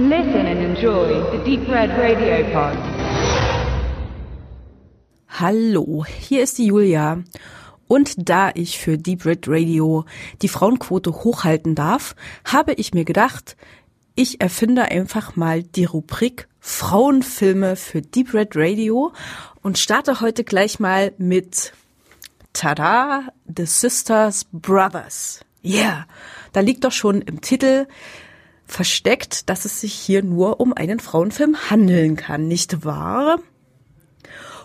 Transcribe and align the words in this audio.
Listen 0.00 0.46
and 0.46 0.60
enjoy 0.60 1.08
the 1.32 1.38
Deep 1.38 1.68
Red 1.68 1.90
Radio 1.90 2.44
Pod. 2.52 2.78
Hallo, 5.26 6.04
hier 6.04 6.44
ist 6.44 6.56
die 6.58 6.66
Julia. 6.66 7.24
Und 7.88 8.14
da 8.16 8.52
ich 8.54 8.78
für 8.78 8.96
Deep 8.96 9.26
Red 9.26 9.48
Radio 9.48 10.04
die 10.40 10.46
Frauenquote 10.46 11.24
hochhalten 11.24 11.74
darf, 11.74 12.14
habe 12.44 12.74
ich 12.74 12.94
mir 12.94 13.04
gedacht, 13.04 13.56
ich 14.14 14.40
erfinde 14.40 14.84
einfach 14.84 15.34
mal 15.34 15.64
die 15.64 15.86
Rubrik 15.86 16.46
Frauenfilme 16.60 17.74
für 17.74 18.00
Deep 18.00 18.34
Red 18.34 18.50
Radio 18.54 19.12
und 19.64 19.78
starte 19.78 20.20
heute 20.20 20.44
gleich 20.44 20.78
mal 20.78 21.12
mit 21.18 21.72
Tada, 22.52 23.32
The 23.52 23.66
Sisters 23.66 24.46
Brothers. 24.52 25.40
Yeah, 25.64 26.06
da 26.52 26.60
liegt 26.60 26.84
doch 26.84 26.92
schon 26.92 27.20
im 27.20 27.40
Titel 27.40 27.88
versteckt, 28.68 29.48
dass 29.48 29.64
es 29.64 29.80
sich 29.80 29.94
hier 29.94 30.22
nur 30.22 30.60
um 30.60 30.72
einen 30.72 31.00
Frauenfilm 31.00 31.56
handeln 31.70 32.14
kann, 32.16 32.46
nicht 32.46 32.84
wahr? 32.84 33.40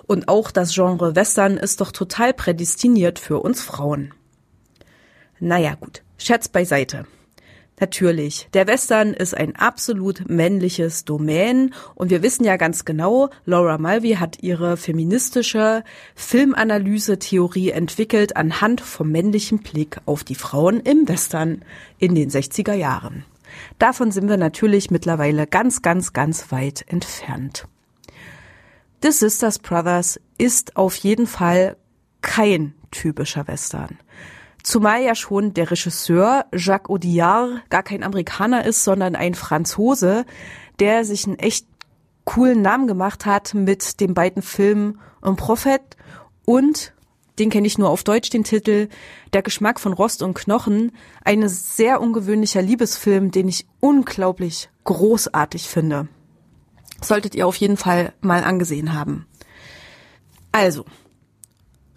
Und 0.05 0.27
auch 0.27 0.51
das 0.51 0.73
Genre 0.75 1.15
Western 1.15 1.57
ist 1.57 1.81
doch 1.81 1.91
total 1.91 2.33
prädestiniert 2.33 3.17
für 3.17 3.39
uns 3.39 3.61
Frauen. 3.61 4.13
Naja 5.39 5.75
gut, 5.75 6.03
Scherz 6.17 6.47
beiseite. 6.49 7.05
Natürlich, 7.79 8.47
der 8.53 8.67
Western 8.67 9.13
ist 9.13 9.35
ein 9.35 9.55
absolut 9.55 10.29
männliches 10.29 11.05
Domain 11.05 11.73
und 11.95 12.11
wir 12.11 12.21
wissen 12.21 12.43
ja 12.45 12.55
ganz 12.55 12.85
genau, 12.85 13.29
Laura 13.45 13.77
Mulvey 13.79 14.15
hat 14.15 14.43
ihre 14.43 14.77
feministische 14.77 15.83
Filmanalyse-Theorie 16.15 17.71
entwickelt 17.71 18.37
anhand 18.37 18.79
vom 18.79 19.11
männlichen 19.11 19.59
Blick 19.59 19.97
auf 20.05 20.23
die 20.23 20.35
Frauen 20.35 20.81
im 20.81 21.07
Western 21.09 21.65
in 21.97 22.13
den 22.13 22.29
60er 22.29 22.73
Jahren. 22.73 23.25
Davon 23.79 24.11
sind 24.11 24.29
wir 24.29 24.37
natürlich 24.37 24.91
mittlerweile 24.91 25.47
ganz, 25.47 25.81
ganz, 25.81 26.13
ganz 26.13 26.51
weit 26.51 26.83
entfernt. 26.87 27.67
The 29.01 29.11
Sisters 29.11 29.59
Brothers 29.59 30.19
ist 30.37 30.77
auf 30.77 30.95
jeden 30.95 31.27
Fall 31.27 31.77
kein 32.21 32.73
typischer 32.91 33.47
Western. 33.47 33.99
Zumal 34.63 35.03
ja 35.03 35.13
schon 35.13 35.53
der 35.53 35.69
Regisseur 35.69 36.45
Jacques 36.53 36.89
Audiard 36.89 37.69
gar 37.69 37.83
kein 37.83 38.01
Amerikaner 38.01 38.65
ist, 38.65 38.85
sondern 38.85 39.15
ein 39.17 39.35
Franzose, 39.35 40.25
der 40.79 41.03
sich 41.03 41.27
einen 41.27 41.37
echt 41.37 41.67
coolen 42.23 42.61
Namen 42.61 42.87
gemacht 42.87 43.25
hat 43.25 43.53
mit 43.53 43.99
den 43.99 44.13
beiden 44.13 44.41
Filmen 44.41 44.99
Un 45.21 45.35
Prophet 45.35 45.81
und 46.45 46.93
den 47.39 47.49
kenne 47.49 47.67
ich 47.67 47.77
nur 47.77 47.89
auf 47.89 48.03
Deutsch, 48.03 48.29
den 48.29 48.43
Titel 48.43 48.89
Der 49.33 49.41
Geschmack 49.41 49.79
von 49.79 49.93
Rost 49.93 50.21
und 50.21 50.35
Knochen. 50.35 50.91
Ein 51.23 51.47
sehr 51.49 51.99
ungewöhnlicher 52.01 52.61
Liebesfilm, 52.61 53.31
den 53.31 53.47
ich 53.47 53.65
unglaublich 53.79 54.69
großartig 54.83 55.67
finde. 55.67 56.07
Solltet 57.01 57.35
ihr 57.35 57.47
auf 57.47 57.55
jeden 57.55 57.77
Fall 57.77 58.13
mal 58.21 58.43
angesehen 58.43 58.93
haben. 58.93 59.25
Also, 60.51 60.85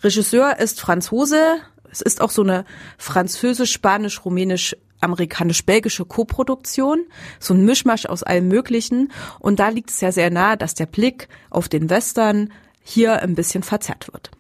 Regisseur 0.02 0.58
ist 0.58 0.80
Franzose. 0.80 1.58
Es 1.90 2.00
ist 2.00 2.20
auch 2.20 2.30
so 2.30 2.42
eine 2.42 2.64
französisch-spanisch-rumänisch 2.98 4.76
amerikanisch-belgische 5.00 6.06
Koproduktion, 6.06 7.04
so 7.38 7.52
ein 7.52 7.64
Mischmasch 7.64 8.06
aus 8.06 8.22
allem 8.22 8.48
Möglichen. 8.48 9.12
Und 9.38 9.60
da 9.60 9.68
liegt 9.68 9.90
es 9.90 10.00
ja 10.00 10.10
sehr 10.10 10.30
nahe, 10.30 10.56
dass 10.56 10.74
der 10.74 10.86
Blick 10.86 11.28
auf 11.50 11.68
den 11.68 11.90
Western 11.90 12.52
hier 12.82 13.20
ein 13.22 13.34
bisschen 13.34 13.62
verzerrt 13.62 14.10
wird. 14.12 14.30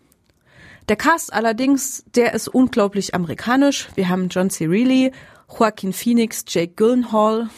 Der 0.88 0.96
Cast 0.96 1.32
allerdings, 1.32 2.04
der 2.14 2.32
ist 2.32 2.46
unglaublich 2.46 3.12
amerikanisch. 3.12 3.88
Wir 3.96 4.08
haben 4.08 4.28
John 4.28 4.50
C. 4.50 4.66
Reilly, 4.66 5.10
Joaquin 5.48 5.92
Phoenix, 5.92 6.44
Jake 6.46 6.74
Gyllenhaal 6.76 7.48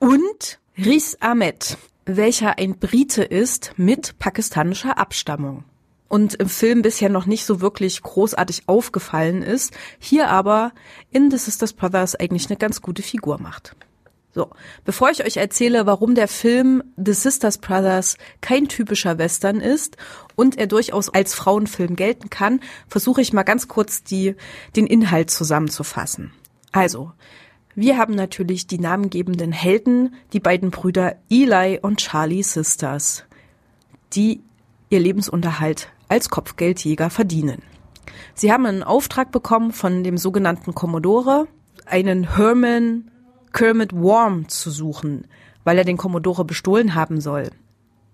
und 0.00 0.58
Riz 0.76 1.16
Ahmed, 1.20 1.78
welcher 2.06 2.58
ein 2.58 2.78
Brite 2.78 3.22
ist 3.22 3.74
mit 3.76 4.18
pakistanischer 4.18 4.98
Abstammung. 4.98 5.62
Und 6.08 6.34
im 6.34 6.48
Film 6.48 6.82
bisher 6.82 7.08
noch 7.08 7.26
nicht 7.26 7.46
so 7.46 7.60
wirklich 7.60 8.02
großartig 8.02 8.64
aufgefallen 8.66 9.42
ist, 9.42 9.72
hier 10.00 10.28
aber 10.28 10.72
in 11.12 11.30
The 11.30 11.38
Sisters 11.38 11.74
Brothers 11.74 12.16
eigentlich 12.16 12.48
eine 12.48 12.56
ganz 12.56 12.82
gute 12.82 13.02
Figur 13.02 13.40
macht. 13.40 13.76
So, 14.34 14.48
bevor 14.84 15.10
ich 15.10 15.24
euch 15.24 15.36
erzähle, 15.36 15.84
warum 15.84 16.14
der 16.14 16.26
Film 16.26 16.82
The 16.96 17.12
Sisters 17.12 17.58
Brothers 17.58 18.16
kein 18.40 18.66
typischer 18.66 19.18
Western 19.18 19.60
ist 19.60 19.98
und 20.36 20.56
er 20.56 20.66
durchaus 20.66 21.10
als 21.10 21.34
Frauenfilm 21.34 21.96
gelten 21.96 22.30
kann, 22.30 22.60
versuche 22.88 23.20
ich 23.20 23.34
mal 23.34 23.42
ganz 23.42 23.68
kurz 23.68 24.02
die, 24.02 24.34
den 24.74 24.86
Inhalt 24.86 25.30
zusammenzufassen. 25.30 26.32
Also, 26.72 27.12
wir 27.74 27.98
haben 27.98 28.14
natürlich 28.14 28.66
die 28.66 28.78
namengebenden 28.78 29.52
Helden, 29.52 30.14
die 30.32 30.40
beiden 30.40 30.70
Brüder 30.70 31.16
Eli 31.30 31.78
und 31.80 31.98
Charlie 31.98 32.42
Sisters, 32.42 33.24
die 34.14 34.40
ihr 34.88 35.00
Lebensunterhalt 35.00 35.90
als 36.08 36.30
Kopfgeldjäger 36.30 37.10
verdienen. 37.10 37.62
Sie 38.34 38.50
haben 38.50 38.64
einen 38.64 38.82
Auftrag 38.82 39.30
bekommen 39.30 39.72
von 39.72 40.04
dem 40.04 40.16
sogenannten 40.16 40.74
Commodore, 40.74 41.48
einen 41.84 42.36
Herman 42.36 43.10
Kermit 43.52 43.92
Worm 43.92 44.48
zu 44.48 44.70
suchen, 44.70 45.26
weil 45.64 45.78
er 45.78 45.84
den 45.84 45.96
Commodore 45.96 46.44
bestohlen 46.44 46.94
haben 46.94 47.20
soll. 47.20 47.50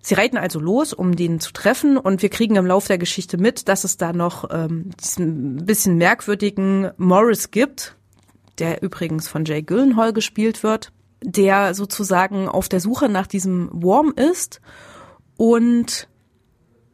Sie 0.01 0.15
reiten 0.15 0.37
also 0.37 0.61
los, 0.61 0.93
um 0.93 1.17
den 1.17 1.41
zu 1.41 1.53
treffen, 1.53 1.97
und 1.97 2.23
wir 2.23 2.29
kriegen 2.29 2.57
im 2.57 2.67
Laufe 2.67 2.89
der 2.89 2.99
Geschichte 2.99 3.37
mit, 3.37 3.69
dass 3.69 3.85
es 3.85 3.97
da 3.97 4.13
noch 4.13 4.49
ähm, 4.51 4.91
diesen 5.01 5.67
bisschen 5.67 5.97
merkwürdigen 5.97 6.91
Morris 6.97 7.51
gibt, 7.51 7.97
der 8.59 8.83
übrigens 8.83 9.29
von 9.29 9.45
Jay 9.45 9.63
Gyllenhaal 9.63 10.13
gespielt 10.13 10.63
wird, 10.63 10.93
der 11.23 11.75
sozusagen 11.75 12.49
auf 12.49 12.69
der 12.69 12.81
Suche 12.81 13.09
nach 13.09 13.27
diesem 13.27 13.71
Worm 13.73 14.13
ist 14.15 14.61
und 15.37 16.09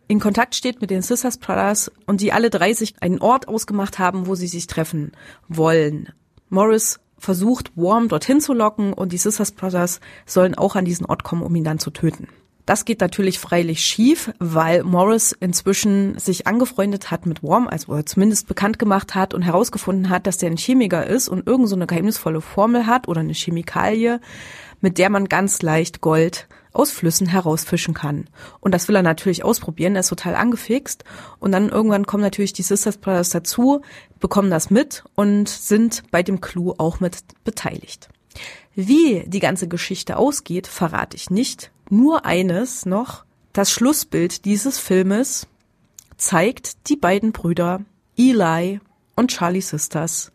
in 0.07 0.21
Kontakt 0.21 0.55
steht 0.55 0.81
mit 0.81 0.91
den 0.91 1.03
Sisters 1.03 1.39
Brothers 1.39 1.91
und 2.07 2.21
die 2.21 2.33
alle 2.33 2.51
drei 2.51 2.75
sich 2.75 2.95
einen 3.01 3.21
Ort 3.21 3.49
ausgemacht 3.49 3.99
haben, 3.99 4.27
wo 4.27 4.35
sie 4.35 4.49
sich 4.49 4.67
treffen 4.67 5.13
wollen. 5.49 6.11
Morris 6.51 7.01
versucht, 7.25 7.73
Worm 7.77 8.09
dorthin 8.09 8.41
zu 8.41 8.53
locken 8.53 8.93
und 8.93 9.13
die 9.13 9.19
Sisters 9.19 9.53
Brothers 9.53 10.01
sollen 10.27 10.55
auch 10.55 10.77
an 10.77 10.85
diesen 10.85 11.07
Ort 11.07 11.25
kommen, 11.25 11.43
um 11.43 11.55
ihn 11.55 11.65
dann 11.65 11.79
zu 11.79 11.91
töten. 11.91 12.29
Das 12.67 12.87
geht 12.87 13.01
natürlich 13.01 13.39
freilich 13.39 13.81
schief, 13.81 14.33
weil 14.39 14.85
Morris 14.85 15.37
inzwischen 15.39 16.19
sich 16.19 16.47
angefreundet 16.47 17.11
hat 17.11 17.27
mit 17.27 17.43
Worm, 17.43 17.69
also 17.69 18.01
zumindest 18.03 18.49
bekannt 18.49 18.79
gemacht 18.79 19.15
hat 19.15 19.35
und 19.35 19.43
herausgefunden 19.43 20.09
hat, 20.09 20.27
dass 20.27 20.39
der 20.39 20.51
ein 20.51 20.57
Chemiker 20.57 21.07
ist 21.07 21.29
und 21.29 21.47
irgend 21.47 21.69
so 21.69 21.77
eine 21.77 21.87
geheimnisvolle 21.87 22.41
Formel 22.41 22.87
hat 22.87 23.07
oder 23.07 23.21
eine 23.21 23.35
Chemikalie, 23.35 24.19
mit 24.81 24.97
der 24.97 25.11
man 25.11 25.29
ganz 25.29 25.61
leicht 25.61 26.01
Gold 26.01 26.49
aus 26.75 26.91
Flüssen 26.91 27.27
herausfischen 27.27 27.95
kann. 27.95 28.29
Und 28.61 28.73
das 28.73 28.89
will 28.89 28.97
er 28.97 29.03
natürlich 29.03 29.45
ausprobieren, 29.45 29.95
er 29.95 30.01
ist 30.01 30.09
total 30.09 30.35
angefixt. 30.35 31.05
Und 31.39 31.53
dann 31.53 31.71
irgendwann 31.71 32.07
kommen 32.07 32.23
natürlich 32.23 32.53
die 32.53 32.63
Sisters 32.63 32.99
Brothers 32.99 33.31
dazu, 33.31 33.81
bekommen 34.21 34.51
das 34.51 34.71
mit 34.71 35.05
und 35.15 35.49
sind 35.49 36.03
bei 36.11 36.23
dem 36.23 36.41
Clou 36.41 36.75
auch 36.77 37.01
mit 37.01 37.19
beteiligt. 37.45 38.09
Wie 38.75 39.23
die 39.27 39.41
ganze 39.41 39.69
Geschichte 39.69 40.17
ausgeht, 40.17 40.67
verrate 40.67 41.17
ich 41.17 41.31
nicht. 41.31 41.71
Nur 41.89 42.27
eines 42.27 42.87
noch. 42.87 43.25
Das 43.53 43.71
Schlussbild 43.71 44.45
dieses 44.45 44.79
Filmes 44.79 45.47
zeigt 46.17 46.89
die 46.89 46.97
beiden 46.97 47.31
Brüder 47.31 47.83
Eli 48.17 48.81
und 49.15 49.31
Charlie 49.31 49.61
Sisters 49.61 50.33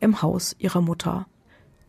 im 0.00 0.20
Haus 0.22 0.56
ihrer 0.58 0.80
Mutter. 0.80 1.26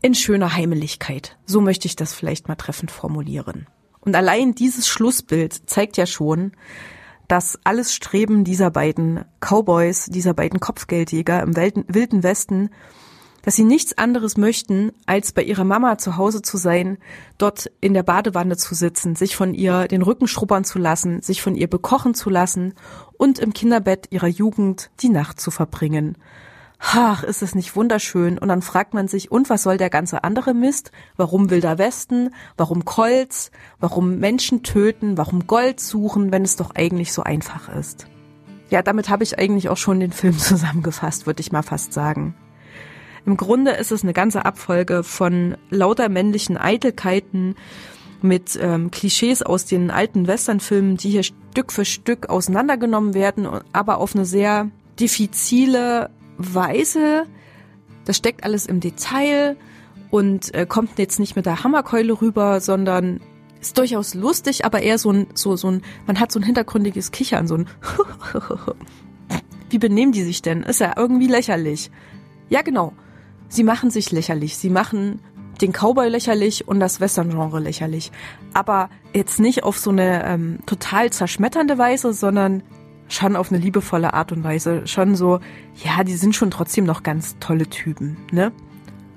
In 0.00 0.14
schöner 0.14 0.54
Heimeligkeit. 0.54 1.36
So 1.46 1.60
möchte 1.60 1.86
ich 1.86 1.96
das 1.96 2.12
vielleicht 2.12 2.46
mal 2.46 2.54
treffend 2.54 2.92
formulieren. 2.92 3.66
Und 4.08 4.14
allein 4.14 4.54
dieses 4.54 4.88
Schlussbild 4.88 5.68
zeigt 5.68 5.98
ja 5.98 6.06
schon, 6.06 6.52
dass 7.28 7.58
alles 7.64 7.92
Streben 7.92 8.42
dieser 8.42 8.70
beiden 8.70 9.26
Cowboys, 9.38 10.06
dieser 10.06 10.32
beiden 10.32 10.60
Kopfgeldjäger 10.60 11.42
im 11.42 11.54
wilden 11.54 12.22
Westen, 12.22 12.70
dass 13.42 13.56
sie 13.56 13.64
nichts 13.64 13.98
anderes 13.98 14.38
möchten, 14.38 14.92
als 15.04 15.32
bei 15.32 15.42
ihrer 15.42 15.64
Mama 15.64 15.98
zu 15.98 16.16
Hause 16.16 16.40
zu 16.40 16.56
sein, 16.56 16.96
dort 17.36 17.70
in 17.82 17.92
der 17.92 18.02
Badewanne 18.02 18.56
zu 18.56 18.74
sitzen, 18.74 19.14
sich 19.14 19.36
von 19.36 19.52
ihr 19.52 19.88
den 19.88 20.00
Rücken 20.00 20.26
schrubbern 20.26 20.64
zu 20.64 20.78
lassen, 20.78 21.20
sich 21.20 21.42
von 21.42 21.54
ihr 21.54 21.68
bekochen 21.68 22.14
zu 22.14 22.30
lassen 22.30 22.72
und 23.18 23.38
im 23.38 23.52
Kinderbett 23.52 24.06
ihrer 24.08 24.28
Jugend 24.28 24.88
die 25.00 25.10
Nacht 25.10 25.38
zu 25.38 25.50
verbringen 25.50 26.16
ach, 26.78 27.22
ist 27.22 27.42
es 27.42 27.54
nicht 27.54 27.76
wunderschön? 27.76 28.38
Und 28.38 28.48
dann 28.48 28.62
fragt 28.62 28.94
man 28.94 29.08
sich, 29.08 29.30
und 29.30 29.50
was 29.50 29.62
soll 29.62 29.76
der 29.76 29.90
ganze 29.90 30.24
andere 30.24 30.54
Mist? 30.54 30.92
Warum 31.16 31.50
Wilder 31.50 31.78
Westen? 31.78 32.34
Warum 32.56 32.84
Kolz? 32.84 33.50
Warum 33.80 34.18
Menschen 34.18 34.62
töten? 34.62 35.18
Warum 35.18 35.46
Gold 35.46 35.80
suchen, 35.80 36.32
wenn 36.32 36.42
es 36.42 36.56
doch 36.56 36.74
eigentlich 36.74 37.12
so 37.12 37.22
einfach 37.22 37.68
ist? 37.68 38.06
Ja, 38.70 38.82
damit 38.82 39.08
habe 39.08 39.24
ich 39.24 39.38
eigentlich 39.38 39.68
auch 39.68 39.76
schon 39.76 40.00
den 40.00 40.12
Film 40.12 40.38
zusammengefasst, 40.38 41.26
würde 41.26 41.40
ich 41.40 41.52
mal 41.52 41.62
fast 41.62 41.92
sagen. 41.92 42.34
Im 43.26 43.36
Grunde 43.36 43.72
ist 43.72 43.92
es 43.92 44.02
eine 44.02 44.14
ganze 44.14 44.44
Abfolge 44.46 45.02
von 45.02 45.56
lauter 45.70 46.08
männlichen 46.08 46.56
Eitelkeiten 46.56 47.56
mit 48.22 48.58
ähm, 48.60 48.90
Klischees 48.90 49.42
aus 49.42 49.66
den 49.66 49.90
alten 49.90 50.26
Westernfilmen, 50.26 50.96
die 50.96 51.10
hier 51.10 51.22
Stück 51.22 51.72
für 51.72 51.84
Stück 51.84 52.30
auseinandergenommen 52.30 53.14
werden, 53.14 53.46
aber 53.72 53.98
auf 53.98 54.14
eine 54.14 54.24
sehr 54.24 54.70
diffizile 54.98 56.10
Weise. 56.38 57.24
Das 58.04 58.16
steckt 58.16 58.44
alles 58.44 58.66
im 58.66 58.80
Detail 58.80 59.56
und 60.10 60.54
äh, 60.54 60.66
kommt 60.66 60.98
jetzt 60.98 61.20
nicht 61.20 61.36
mit 61.36 61.46
der 61.46 61.62
Hammerkeule 61.64 62.20
rüber, 62.20 62.60
sondern 62.60 63.20
ist 63.60 63.76
durchaus 63.76 64.14
lustig, 64.14 64.64
aber 64.64 64.80
eher 64.80 64.98
so 64.98 65.10
ein, 65.10 65.26
so, 65.34 65.56
so 65.56 65.70
ein, 65.70 65.82
man 66.06 66.20
hat 66.20 66.32
so 66.32 66.38
ein 66.38 66.44
hintergründiges 66.44 67.10
Kichern, 67.10 67.46
so 67.48 67.56
ein 67.56 67.66
Wie 69.70 69.78
benehmen 69.78 70.12
die 70.12 70.22
sich 70.22 70.40
denn? 70.40 70.62
Ist 70.62 70.80
ja 70.80 70.94
irgendwie 70.96 71.26
lächerlich. 71.26 71.90
Ja, 72.48 72.62
genau. 72.62 72.94
Sie 73.48 73.64
machen 73.64 73.90
sich 73.90 74.10
lächerlich. 74.12 74.56
Sie 74.56 74.70
machen 74.70 75.20
den 75.60 75.72
Cowboy 75.72 76.08
lächerlich 76.08 76.68
und 76.68 76.80
das 76.80 77.00
Western-Genre 77.00 77.60
lächerlich. 77.60 78.10
Aber 78.54 78.88
jetzt 79.12 79.40
nicht 79.40 79.64
auf 79.64 79.78
so 79.78 79.90
eine 79.90 80.24
ähm, 80.24 80.58
total 80.66 81.10
zerschmetternde 81.10 81.76
Weise, 81.76 82.12
sondern 82.12 82.62
schon 83.08 83.36
auf 83.36 83.50
eine 83.50 83.60
liebevolle 83.60 84.14
Art 84.14 84.32
und 84.32 84.44
Weise. 84.44 84.86
Schon 84.86 85.16
so, 85.16 85.40
ja, 85.82 86.04
die 86.04 86.14
sind 86.14 86.34
schon 86.34 86.50
trotzdem 86.50 86.84
noch 86.84 87.02
ganz 87.02 87.36
tolle 87.40 87.68
Typen, 87.68 88.16
ne? 88.30 88.52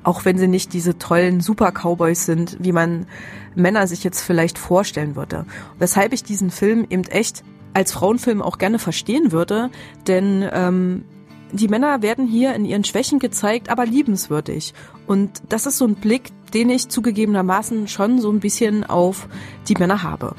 Auch 0.04 0.26
wenn 0.26 0.38
sie 0.38 0.48
nicht 0.48 0.74
diese 0.74 0.98
tollen 0.98 1.42
Super-Cowboys 1.42 2.26
sind, 2.26 2.58
wie 2.60 2.72
man 2.72 3.06
Männer 3.54 3.86
sich 3.86 4.04
jetzt 4.04 4.22
vielleicht 4.22 4.58
vorstellen 4.58 5.16
würde. 5.16 5.46
Weshalb 5.78 6.12
ich 6.14 6.24
diesen 6.24 6.50
Film 6.50 6.88
eben 6.90 7.04
echt 7.04 7.44
als 7.74 7.92
Frauenfilm 7.92 8.42
auch 8.42 8.58
gerne 8.58 8.80
verstehen 8.80 9.32
würde, 9.32 9.70
denn 10.08 10.48
ähm, 10.52 11.06
die 11.52 11.68
Männer 11.68 12.02
werden 12.02 12.28
hier 12.28 12.56
in 12.56 12.66
ihren 12.66 12.84
Schwächen 12.84 13.20
gezeigt, 13.20 13.70
aber 13.70 13.86
liebenswürdig. 13.86 14.74
Und 15.06 15.42
das 15.50 15.66
ist 15.66 15.78
so 15.78 15.86
ein 15.86 15.96
Blick, 15.96 16.32
den 16.54 16.70
ich 16.70 16.90
zugegebenermaßen 16.90 17.88
schon 17.88 18.20
so 18.20 18.32
ein 18.32 18.40
bisschen 18.40 18.84
auf 18.84 19.28
die 19.68 19.76
Männer 19.76 20.04
habe, 20.04 20.36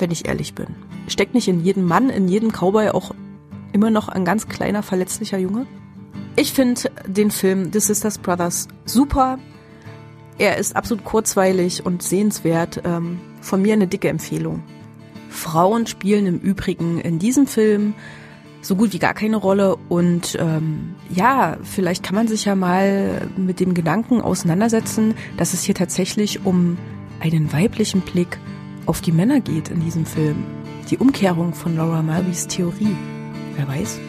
wenn 0.00 0.10
ich 0.10 0.26
ehrlich 0.26 0.54
bin. 0.54 0.68
Steckt 1.06 1.34
nicht 1.34 1.48
in 1.48 1.60
jedem 1.60 1.84
Mann, 1.84 2.10
in 2.10 2.28
jedem 2.28 2.50
Cowboy 2.50 2.90
auch 2.90 3.14
immer 3.72 3.90
noch 3.90 4.08
ein 4.08 4.24
ganz 4.24 4.48
kleiner, 4.48 4.82
verletzlicher 4.82 5.38
Junge? 5.38 5.66
Ich 6.36 6.52
finde 6.52 6.82
den 7.06 7.30
Film 7.30 7.72
The 7.72 7.80
Sisters 7.80 8.18
Brothers 8.18 8.68
super. 8.84 9.38
Er 10.38 10.56
ist 10.56 10.74
absolut 10.76 11.04
kurzweilig 11.04 11.84
und 11.84 12.02
sehenswert. 12.02 12.82
Ähm, 12.84 13.20
von 13.40 13.62
mir 13.62 13.74
eine 13.74 13.86
dicke 13.86 14.08
Empfehlung. 14.08 14.62
Frauen 15.28 15.86
spielen 15.86 16.26
im 16.26 16.38
Übrigen 16.38 17.00
in 17.00 17.18
diesem 17.18 17.46
Film 17.46 17.94
so 18.62 18.76
gut 18.76 18.92
wie 18.92 18.98
gar 18.98 19.14
keine 19.14 19.36
Rolle. 19.36 19.76
Und 19.88 20.36
ähm, 20.40 20.94
ja, 21.08 21.56
vielleicht 21.62 22.02
kann 22.02 22.14
man 22.14 22.28
sich 22.28 22.44
ja 22.44 22.54
mal 22.54 23.28
mit 23.36 23.60
dem 23.60 23.74
Gedanken 23.74 24.20
auseinandersetzen, 24.20 25.14
dass 25.36 25.54
es 25.54 25.62
hier 25.62 25.74
tatsächlich 25.74 26.44
um 26.44 26.76
einen 27.20 27.52
weiblichen 27.52 28.00
Blick 28.00 28.38
auf 28.90 29.00
die 29.00 29.12
Männer 29.12 29.38
geht 29.38 29.68
in 29.68 29.78
diesem 29.78 30.04
Film. 30.04 30.44
Die 30.90 30.98
Umkehrung 30.98 31.54
von 31.54 31.76
Laura 31.76 32.02
Mulvey's 32.02 32.48
Theorie. 32.48 32.96
Wer 33.54 33.68
weiß? 33.68 34.00